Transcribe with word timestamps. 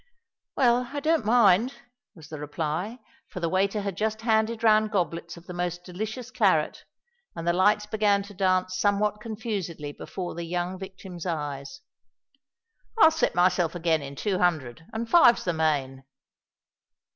"Well—I 0.57 0.99
don't 0.99 1.25
mind," 1.25 1.75
was 2.15 2.29
the 2.29 2.39
reply—for 2.39 3.39
the 3.39 3.47
waiter 3.49 3.81
had 3.81 3.95
just 3.95 4.21
handed 4.21 4.63
round 4.63 4.89
goblets 4.89 5.37
of 5.37 5.45
the 5.45 5.53
most 5.53 5.83
delicious 5.83 6.31
claret, 6.31 6.85
and 7.35 7.47
the 7.47 7.53
lights 7.53 7.85
began 7.85 8.23
to 8.23 8.33
dance 8.33 8.75
somewhat 8.79 9.21
confusedly 9.21 9.91
before 9.91 10.33
the 10.33 10.43
young 10.45 10.79
victim's 10.79 11.27
eyes. 11.27 11.81
"I'll 12.97 13.11
set 13.11 13.35
myself 13.35 13.75
again 13.75 14.01
in 14.01 14.15
two 14.15 14.39
hundred; 14.39 14.87
and 14.91 15.07
five's 15.07 15.43
the 15.43 15.53
main." 15.53 16.03